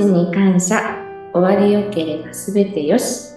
[0.00, 0.96] ちに感謝
[1.34, 3.30] 終わりよければすべてよし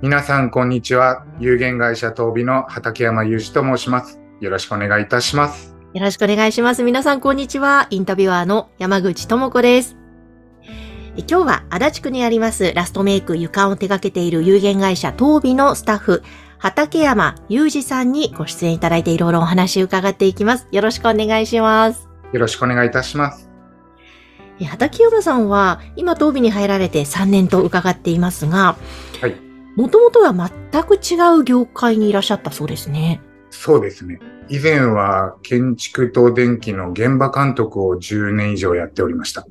[0.00, 1.24] 皆さん、こんにちは。
[1.38, 4.18] 有限会社東美の畠山裕二と申します。
[4.40, 5.76] よろしくお願いいたします。
[5.94, 6.82] よろしくお願いします。
[6.82, 7.86] 皆さん、こんにちは。
[7.90, 9.96] インタビュアーの山口智子です。
[11.16, 16.22] え今日は足立区にありますラストメイク床を手掛けている有限会社東美のスタッフ、
[16.62, 20.68] 畠山裕二さんにご出演いただいていろいろお話を伺っていきます。
[20.70, 22.08] よろしくお願いします。
[22.32, 23.50] よろしくお願いいたします。
[24.60, 28.76] え畠山さんは今東美に入られて3年と伺っていますが、
[29.20, 29.34] はい。
[29.74, 33.20] もともとは全く違う業界にいらっしゃったそうですね。
[33.50, 34.20] そうですね。
[34.48, 39.44] 以前は建築と電気の現場監督を10年以上やっておりました。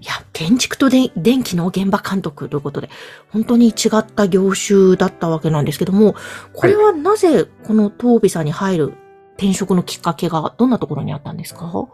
[0.00, 2.88] いや、建築とで電気の現場監督ということで、
[3.30, 6.14] 本当に違った業種だったわけなんですけども、
[6.52, 8.94] これはなぜこの東美さんに入る
[9.34, 11.88] 転職のきっかけがどんなところにあったんですか？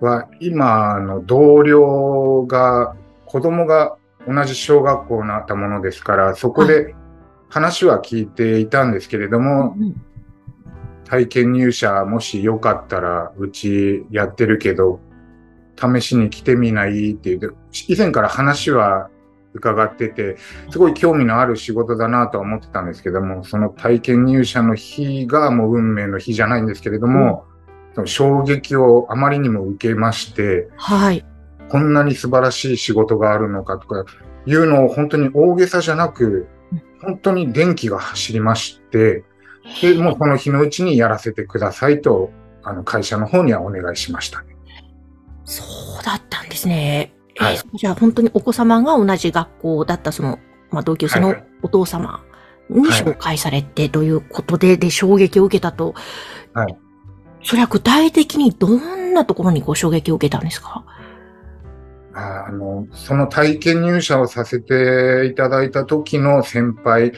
[0.00, 2.96] は、今の同僚が、
[3.26, 3.96] 子供が
[4.26, 6.94] 同じ小学校になったものですから、そこで
[7.48, 10.00] 話は聞いていたんですけれども、うん。
[11.06, 15.00] 体験入社もしよかったら、うちやってるけど、
[15.76, 17.48] 試しに来てみないっていうで、
[17.88, 19.10] 以前から話は
[19.54, 20.36] 伺ってて、
[20.70, 27.44] すごい興味のある仕事だなとは思ってたんですけども、その体験入社の日がもう運命の日じゃないんですけれども、
[27.94, 31.24] その衝撃をあまりにも受けまして、はい。
[31.68, 34.04] こんなに素晴らしい仕事があるのかとか
[34.44, 39.24] いうのを本当に大げさじゃなくうん、本当に電気が走りまして、
[39.80, 42.30] で、もうこの日のうちにやらせてくださいと、
[42.62, 44.53] あの会社の方にはお願いしましたね。
[45.44, 45.62] そ
[46.00, 47.14] うだったんですね。
[47.38, 50.38] はいえーじゃあ本当にお子様が同じ学校だったその、
[50.70, 52.22] まあ、同級生のはいはいお父様
[52.70, 55.94] にはい紹介されてということで、で、衝撃を受けたと。
[56.52, 56.76] はい。
[57.42, 60.84] それは具体的にどんなところにご衝撃を受けたんですか？
[62.14, 67.12] あの、その体験入社をさせていただいた時の先輩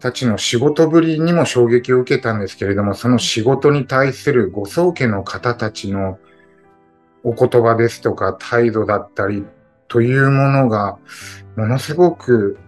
[0.00, 6.18] たちの仕事ぶりにも衝撃を受けたんですけれども、その仕事に対するご宗家の方たちの
[7.24, 9.44] お言葉ですとか態度だったり
[9.88, 10.98] というものが、
[11.56, 12.58] ものすごく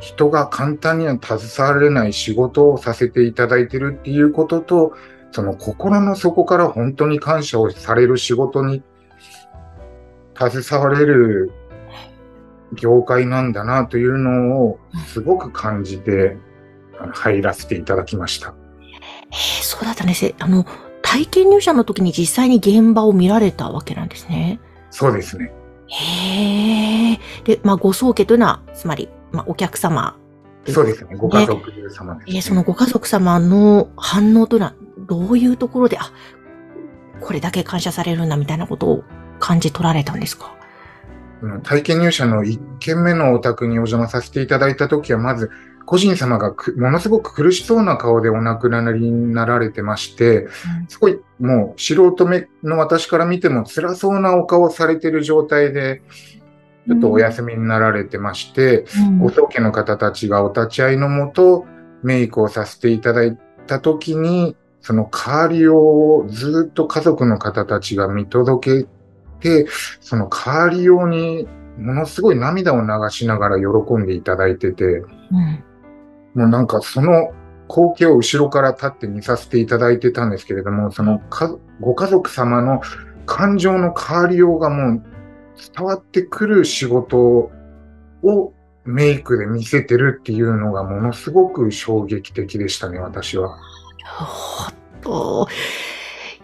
[0.00, 4.94] 人が簡単には携われない仕事をさせていただいてるっていうことと、
[5.32, 8.82] その心の底から本当に感謝をされる仕事に
[10.38, 11.52] 携われる
[12.74, 16.36] 業界なんだなというのをすごく感じて
[17.12, 18.54] 入らせていただきました。
[19.30, 20.34] えーそうだったんですね。
[20.38, 20.64] あの、
[21.08, 24.58] 体験入社の時に実際に現場を見られたわけなんですね。
[24.90, 25.52] そうですね。
[25.86, 27.20] へえ。
[27.44, 30.16] で、まあ、ご宗家というのは、つまり、まあ、お客様。
[30.66, 31.14] そうですね。
[31.16, 32.36] ご家族様です、ね。
[32.36, 34.74] えーそのご家族様の反応というのは、
[35.06, 36.10] どういうところで、あ、
[37.20, 39.04] これだけ感謝されるんだみたいなことを
[39.38, 40.56] 感じ取られたんですか？
[41.40, 45.50] うん体験入社の1軒目のお宅にお邪魔させていただいたときは、まず、
[45.86, 50.48] 個人様がくものすごく苦しそうな顔でお亡くなりになられてまして、
[50.88, 56.02] すごいもう素人目の私から見ても辛そうなお顔をされている状態で、
[56.88, 59.18] ちょっとお休みになられてまして、うん。
[59.18, 61.64] ご宗家の方たちがお立ち会いのもと、
[62.02, 63.36] メイクをさせていただい
[63.66, 68.88] たときに、その変わりをずっと家族の方たちが見届け
[69.40, 69.66] て、
[70.00, 71.48] その変わりように
[71.78, 75.64] ものすごい涙を流しながら喜んでいただいてて、うん
[76.36, 77.32] もうなんかその
[77.68, 82.80] 光景を後ろから立って見させていただいてたんですけれども、そのかご家族様の
[83.24, 85.02] 感情の変わりようがもう
[85.74, 87.50] 伝わってくる仕事
[88.22, 88.52] を
[88.84, 93.58] メイクで見せてるっていうのがものすごく衝撃的でしたね、私は。
[94.04, 95.48] ほっと、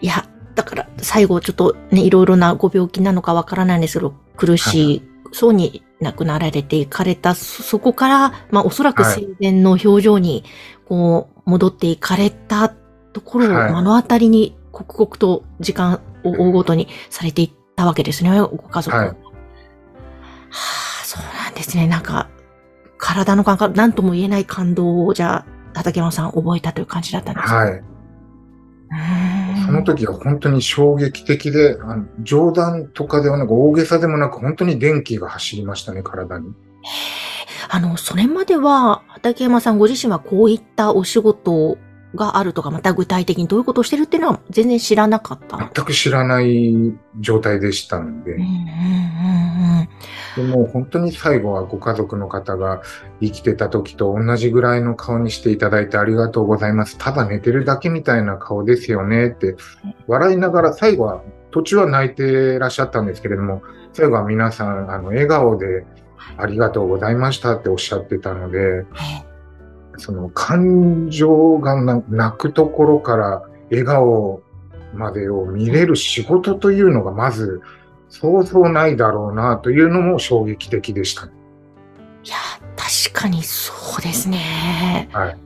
[0.01, 10.43] いや、だから最後ちょっとね、いろいろなご病気なのかわからないんですけど、苦しい、そうに亡くなられていかれた、そそこから、まあおそらくはい生前の表情に、
[10.85, 18.95] こう、戻っていかれたところをはい目の当たりに刻々と時間を追うごとにされていったわけですね、ご家族。
[18.95, 19.15] はいは
[21.01, 21.87] あ、そうなんですね。
[21.87, 22.29] なんか、
[22.97, 27.83] 体の感覚、なんとも言えない感動を、じゃあ、畠山さん覚えたという感じだったんですかはい。
[29.65, 36.53] その時は本当に衝撃的で、あの冗談とかではなく大げさでもなく本当に電気が走りましたね、体に。
[37.69, 41.77] あの、それまでは、畠山さんご自身はこういったお仕事
[42.13, 45.57] があるとか、また具体的にどういうことをしてるっていうのは全然知らなかった？
[45.57, 48.51] 全く知らない状態でしたのでうんうんうん
[49.79, 49.89] うん
[50.35, 52.81] でも本当に最後はご家族の方が
[53.21, 56.97] 生きてた時と同じぐらいの顔にしていただいてありがとうございます。
[56.97, 59.55] ただ寝てるだけみたいな顔ですよねって
[60.07, 61.21] 笑いながら最後は
[61.51, 63.61] 途中は泣いてらっしゃったんですけれども、
[63.93, 65.85] 最後は皆さんあの笑顔で
[66.37, 68.85] ありがとうございましたっておっしゃってたので、
[69.97, 71.75] その感情が
[72.09, 74.41] 泣くところから笑顔
[74.95, 77.61] までを見れる仕事というのがまず
[78.13, 81.25] 想像ないだろうなというのも衝撃的でした。
[81.25, 81.27] い
[82.29, 82.35] や、
[82.75, 85.09] 確かにそうですね。
[85.11, 85.37] はい。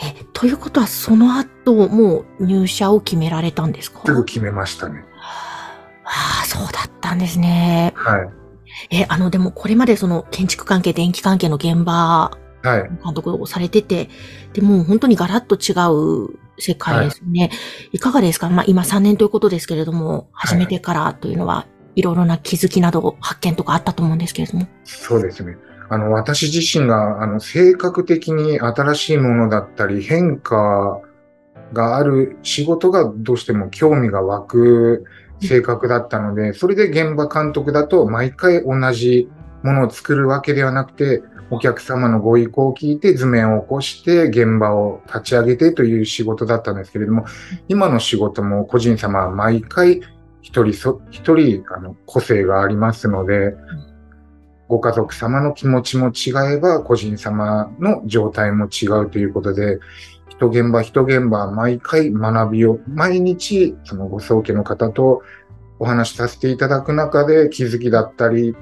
[0.00, 4.00] え、ということはその後もう入社を決められたんですか？
[4.06, 5.04] すぐ決めましたね。
[6.04, 7.92] ああ、そうだったんですね。
[7.94, 8.30] はい。
[8.90, 12.88] え、あの、でもこれまでその建築関係、電気関係の現場はい。
[13.04, 14.08] 監督をされてて、
[14.54, 17.42] でも本当にガラッと違う世界ですね。
[17.42, 17.50] はい、
[17.92, 18.48] いかがですか？
[18.48, 21.66] まあ今3年ということですけれども、初めてからというのは、
[21.98, 24.68] いろいろな気づきなど発見とかあったと思うんですけれども。
[24.84, 25.56] そうですね。
[25.90, 31.00] あの、私自身が、あの、性格的に新しいものだったり、変化
[31.72, 35.04] がある仕事がどうしても興味が湧く
[35.42, 39.28] 性格だったので、それで現場監督だと毎回同じ
[39.64, 47.24] ものを作るわけではなくて、お客様のご意向を聞いて図面を起こして現場を立ち上げてという仕事だったんですけれども、
[47.66, 50.02] 今の仕事も個人様は毎回
[50.48, 53.54] 一人そ、一人あの個性がありますので、
[54.66, 59.78] ご家族様の気持ちも違えば個人様の状態も違うということで、
[60.30, 65.20] 一現場一現場毎回学びを、毎日そのご宗家の方と
[65.78, 68.56] お話しさせていただく中で気づきだったり、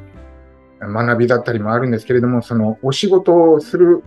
[0.81, 4.03] 学びだったりもあるんですけれども、そのお仕事をする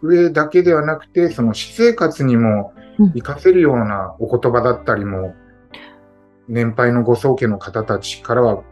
[0.00, 2.72] 上だけではなくて、その私生活にも
[3.14, 5.34] 活かせるようなお言葉だったりも、
[6.52, 8.62] 年配のご宗家の方たちからは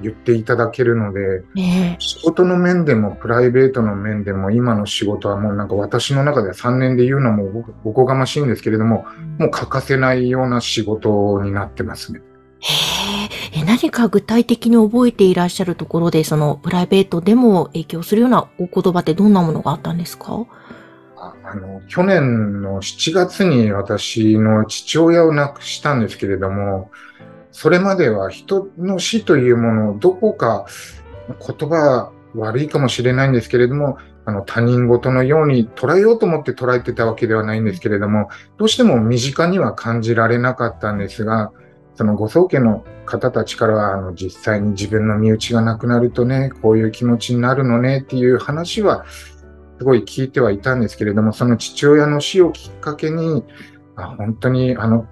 [0.00, 9.06] 言っていただけるので、ね、仕事の面でもプライベートの面でも今の仕事はもうなんか私の中では3年で言うのもおこがましいんですけれども、
[9.38, 12.20] もう欠かせないような仕事になってますね。
[12.60, 20.46] へえ、何か具体的に覚えていらっしゃるところで、そのプライベートでも影響するようなお言葉ってどんなものがあったんですか？
[21.18, 26.90] あの、去年の7月に私の父親を亡くしたんですけれども、
[27.56, 30.66] それまでは人の死というものをどこか
[31.26, 41.50] 言葉悪いかもしれないんですけれども、あの他人事のように捉えようと思って捉えてたわけではないんですけれども、どうしても身近には感じられなかったんですが、
[41.94, 49.06] そのご宗家の方たちからは、あの、実際に自分の身内が亡くなるとね、こういう気持ちになるのねっていう話は、
[49.78, 53.46] すごい聞いてはいたんですけれども、その父親の死をきっかけに、
[53.94, 55.06] あ本当に、あの、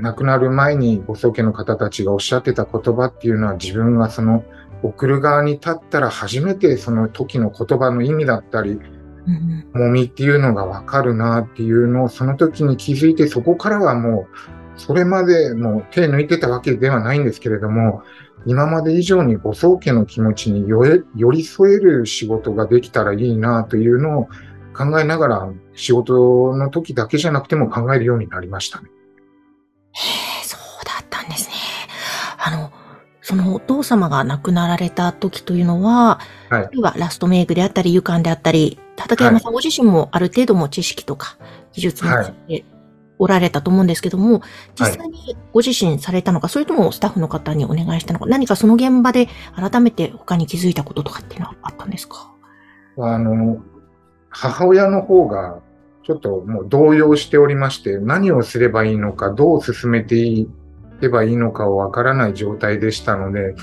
[0.00, 4.44] 亡くなる前にご宗家の方たちがおっしゃってた言葉っていうのは、自分はその、
[4.82, 8.80] 送る側に立ったら初めてその時の言葉の意味だったり、
[9.74, 18.02] もみっていうのがわかるなっていうのをその時に気づいてそこからはもうそれまでも手抜いてたわけではないんですけれども、
[18.46, 24.28] 今まで以上にご宗家の気持ちに寄り添える仕事ができたらいいなというのを
[24.74, 28.88] 考えながら仕事の時だけじゃなくても考えるようになりましたね。
[29.92, 31.54] へえ、そうだったんですね。
[32.38, 32.70] あの、
[33.22, 41.36] そのお父様が亡くなられた時というのは、はい、はラストメイクであったり、カンであったり、畠山さんご自身もある程度も知識とか
[41.72, 42.64] 技術もついて、
[43.20, 44.42] おられたと思うんですけども、
[44.78, 52.32] 実際にご自身されたのか、はい、それともスタッフの方にお願いしたのか、何かその現場で改めて他に気づいたこととかっていうのはあったんですか？
[52.98, 53.58] あの、
[54.30, 55.58] 母親の方が
[56.08, 60.48] ちょっともう動揺しておりまして、何をすればいいのか、どう進めてい
[61.02, 63.54] けばいいのかをわからない状態でしたので、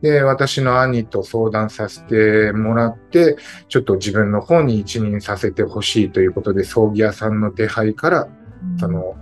[0.00, 3.36] で、私の兄と相談させてもらって、
[3.68, 8.28] ちょっと自分の方に一任させてほしいということで、葬儀屋さんの手配から
[8.80, 9.14] その、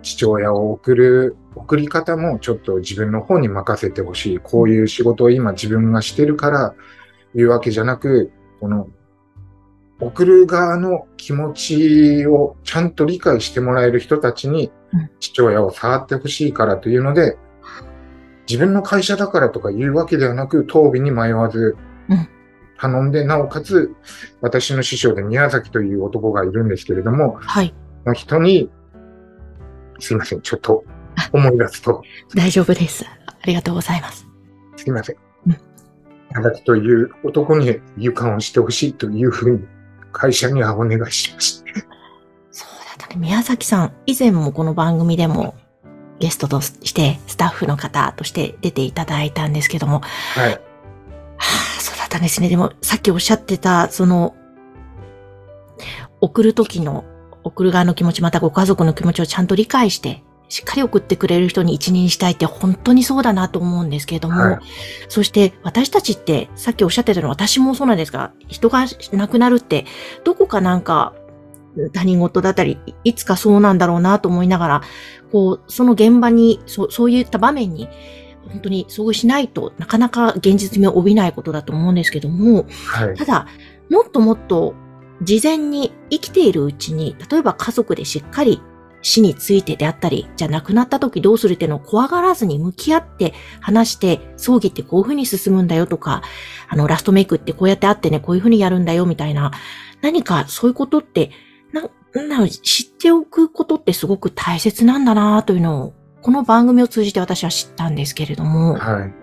[0.00, 4.38] 父親を送る、送り方もちょっと自分の方に任せてほしい。
[4.38, 6.74] こういう仕事を今自分がしてるから
[7.34, 8.88] いうわけじゃなく、この、
[10.00, 14.72] 送る側の気持ちをちゃんと理解してもらえる人たちに
[15.20, 17.36] 父親を触ってほしいからというので、
[18.48, 21.76] 自分の会社だからとか言うわけではなく、当尾に迷わず
[22.80, 23.94] 頼んで、なおかつ、
[24.40, 27.74] 私の師匠で宮崎という男がいるんですけれども、はい。
[28.06, 28.70] の人に、
[29.98, 30.84] すいません、ちょっと
[31.32, 32.02] 思い出すと。
[32.34, 33.04] 大丈夫です。
[33.04, 34.26] ありがとうございます。
[34.76, 35.16] すいません。
[35.46, 35.58] うん。
[36.34, 39.64] 宮崎という男に床をしてほしいというふうに
[40.12, 41.72] 会社にはお願いしました。
[42.50, 43.16] そうだったね。
[43.16, 45.54] 宮崎さん、以前もこの番組でも
[46.18, 50.00] ゲストとしてスタッフの方として出ていただいたんですけども、
[50.34, 50.60] はい。
[52.04, 52.48] ったんですね。
[52.48, 54.34] でも、さっきおっしゃってた、その、
[56.20, 57.04] 送るときの、
[57.44, 64.58] 送る側の気持ち、またご家族の気持ちをちゃんと理解して、しっかり送ってくれる人に一任したいって本当にそうだなと思うんですけれども、はい、
[65.08, 69.86] そして私たちってさっきおっしゃってたのは私もそうなんですが、人が亡くなるって
[70.24, 71.14] どこかなんか
[71.92, 74.82] 他人事だったり、いつかそうなんだろうなと思いながら、
[75.30, 77.88] こう、その現場に、そう、そういった場面に、
[78.48, 83.46] 本当に遭遇しないとなかなか現実味を帯びないことだと思うんですけども、はい、ただ、
[83.88, 84.74] もっともっと
[85.22, 88.60] 事前に生きているうちに、例えば家族でしっかり
[89.02, 96.22] 死についてであったり、じゃあ亡くなった時どうするっていうのを怖がらずに向き合って話して、葬儀ってこういうふうに進むんだよとか、
[96.68, 99.52] あの、ラストメイクってこうやってあってね、こういうふうにやるんだよみたいな、
[100.02, 101.30] 何かそういうことって、
[101.72, 101.82] な、
[102.22, 109.14] な、知っておくことってすごく大切なんだなというのを、この番組を通じて私は知ったんですけれども、はい。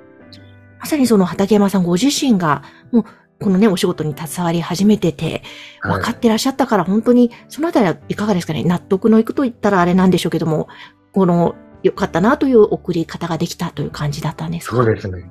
[0.79, 3.05] まさにその畠山さんご自身が、もう
[3.39, 5.43] このね、お仕事に携わり始めてて、
[5.81, 8.63] 分かってらっしゃったから、本当に、そのあたりはいかがですかね？
[8.63, 10.67] 納得のいくと言ったらあれなんでしょうけども、
[11.13, 14.77] この、良かったなという送り方ができたという感じだったんですか？
[14.77, 15.29] そうですね。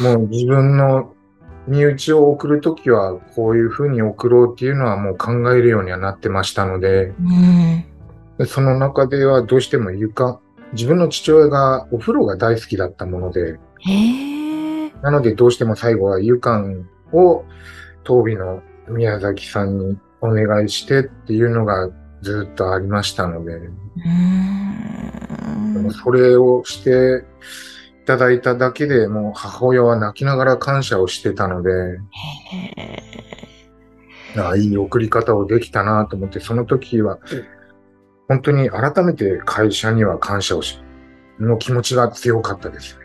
[0.00, 1.12] もう自分の
[1.66, 7.12] 身内を送るときは、こういうふうに送ろうっていうのはもう考えるようにはなってましたので、
[8.38, 10.40] うん、その中ではどうしても床、
[10.72, 13.58] 自分の父親がお風呂が大好きだったもので、
[15.02, 16.62] なのでどうしても最後は床
[17.12, 17.44] を
[18.04, 21.90] 当美の宮崎さんにお願いしてっていうのが
[22.22, 23.60] ずっとありましたので、
[26.02, 27.24] それをして
[28.02, 31.70] いただいただけでもう母親は泣きながら感謝をしてたので、
[34.36, 37.18] あいい送り方をできたなと思って、その時は、
[38.28, 40.80] 本当に改めて会社には感謝をし、
[41.38, 43.02] の気持ちが強かったですね。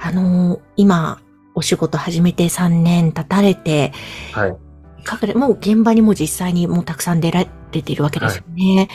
[0.00, 1.20] あの、今、
[1.54, 3.92] お仕事始めて3年経たれて、
[4.32, 4.56] はい。
[5.00, 8.88] いかがで、もう現場にも実際にもうたくさん出られているわけですよね。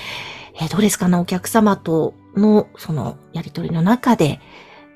[0.56, 4.40] はい、えどうですかね、お客様との、その、やりとりの中で、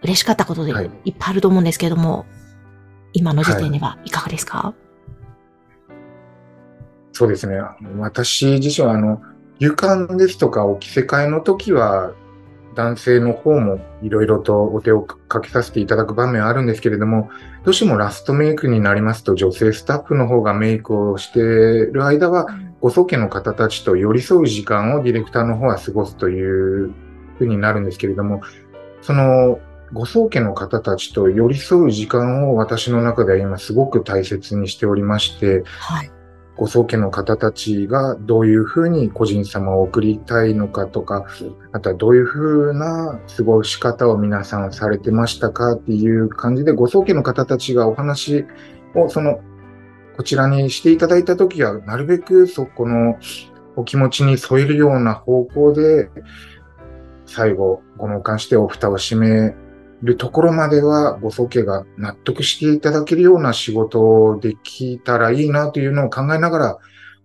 [0.02, 0.72] 嬉しかったことで
[1.06, 2.26] いっぱいあると思うんですけれども、はい、
[3.14, 4.74] 今の時点ではいかがですか、は
[5.92, 5.94] い、
[7.12, 7.58] そうですね。
[7.98, 9.22] 私自身は、あの、
[9.60, 12.14] 勇敢ですとかお着せ替えの時は、
[12.76, 17.30] 男性の方もいろいろとお手をかけさせていただく場面あるんですけれども、
[17.64, 22.48] どうしてもラストメイクになりますと女性スタッフの方がメイクをしている間は、
[22.80, 26.94] ご宗家の方たちと寄り添う時間をディレクターの方は過ごすという
[27.38, 28.42] ふうになるんですけれども、
[29.02, 29.60] その
[29.92, 36.12] ご宗家の方たちと寄り添う時間を私の中では今すごく大切にしておりまして、はい、
[36.60, 41.26] ご宗家の方たちがどういうふうに個人様を送りたいのかとか、
[41.72, 48.46] あとはどういうふうな過ごし方を皆さんされてましたかっていう感じで、ご宗家の方たちがお話
[48.94, 49.40] をその、
[50.18, 53.16] こちらにしていただいたときは、なるべくそこの
[53.78, 56.10] お気持ちに添えるような方向で、
[57.26, 59.56] 最後、ご納棺してお蓋を閉め
[60.02, 66.78] るところまでは、ご宗家が納得していただけるような仕事をできたらいいなというのを考えながら、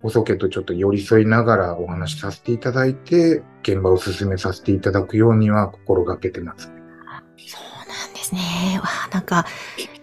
[0.02, 6.72] ご宗家とちょっと寄り添いながらお話しさせていただいて、現場を進めさせていただくようには心がけてます。
[7.38, 8.80] そうなんですね。
[8.82, 9.46] わなんか、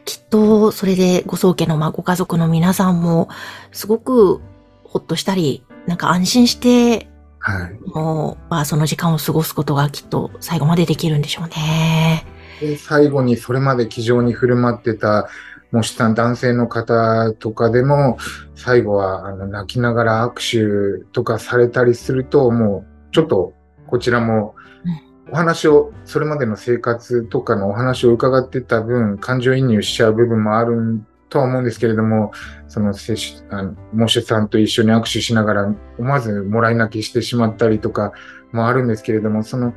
[0.06, 3.30] きっとそれでご宗家のまあご家族の皆さんも、
[3.72, 4.42] すごく
[4.84, 7.12] ほっとしたり、なんか安心して
[7.42, 7.90] はい。
[7.90, 12.26] もう、まあ、その時間を過ごすことがきっと最後までできるんでしょうね。
[12.62, 15.28] で最後にそれまで気丈に振る舞ってた、
[15.72, 18.18] もしさん男性の方とかでも、
[18.56, 23.54] 最後はあの泣きながら握手とかされたりすると、もうちょっと
[23.88, 24.56] こちらも
[25.32, 32.32] お話を、それまでの生活とかのお話を伺ってた分、感情移入しちゃう部分もあるとは思うんですけれども、
[32.68, 38.12] その接種、あの、モシュさんと一緒に握手しながら、思わずもらい泣きしてしまったりとか
[38.52, 39.74] もあるんですけれども、その、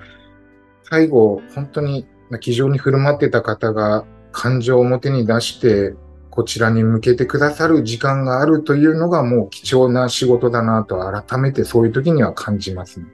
[0.90, 2.06] 最後、本当に
[2.40, 5.94] 気丈に振る舞ってた方が感情を表に出して、
[6.30, 13.06] こちらに向けてくださる時間があるというのがもう貴重な仕事だなと改めてそういう時には感じますね。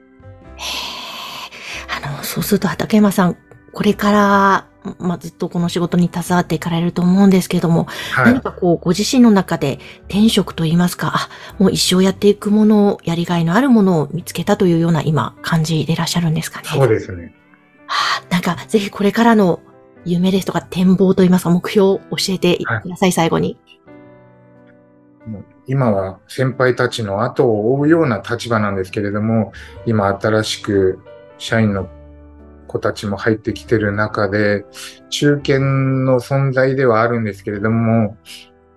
[2.03, 3.37] あの、そうすると畠山さん、
[3.73, 4.67] これから
[4.99, 16.67] まあ、ずっとこの仕事に携わっていかれると思うんですけれども、はい、何かこう、ご自身の中で転職といいますか、あ、もう一生やっていくもの、やりがいのあるものを見つけたというような今、感じでいらっしゃるんですかね。
[16.67, 17.35] そうですね。
[18.31, 19.59] はあ、なんか、ぜひこれからの
[20.05, 23.57] 夢ですとか展望といいますか、目標を教えてください、はい、最後に。
[25.67, 29.53] 今は先輩たちの後を追うような立場なんですけれども、
[29.85, 30.99] 今新しく
[31.37, 31.87] 社員の
[32.67, 34.65] 子たちも入ってきてる中で、
[35.09, 38.17] 中堅の存在ではあるんですけれども、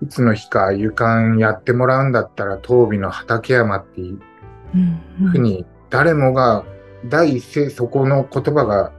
[0.02, 4.20] いつの日か床やってもらうんだったら、東美の畠山っていう
[4.75, 6.64] うんふうに、誰もが
[7.06, 8.92] 第一声そこの言葉が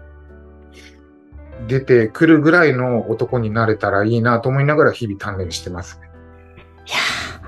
[1.68, 6.00] 出てくるぐらいの男になれたらいいなと思いながら日々鍛錬してます。
[6.86, 6.98] いや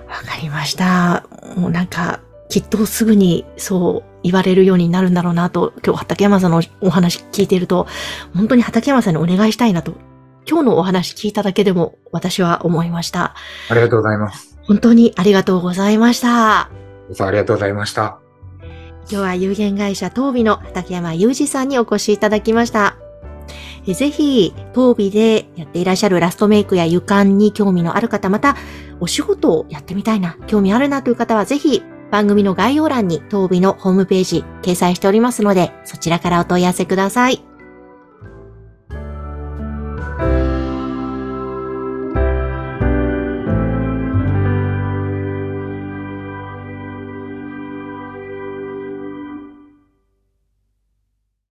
[0.05, 1.25] ー、わかりました。
[1.55, 7.88] もうなんか、きっとすぐにそう言われるようになるんだろうなと、今日畠山さんのお話聞いていると、
[8.36, 9.93] 本当に畠山さんにお願いしたいなと、
[10.50, 13.36] 今日のお話聞いただけでも私は思いました。
[13.69, 14.57] ありがとうございます。
[14.63, 16.59] 本当にありがとうございました。
[16.62, 16.69] あ
[17.09, 18.19] りがとうございました。
[19.09, 22.97] 今日は有限会社東美の畠山裕二さんにお越しいただきました。
[23.94, 28.56] ぜひ、当美でやっていらっしゃるラストメイクや床に興味のある方、また、
[29.00, 37.56] お仕事をやってみたいな、興味あるなという方は、ぜひ、番組の概要欄に当美のホームページ掲載しておりますので、そちらからお問い合わせください。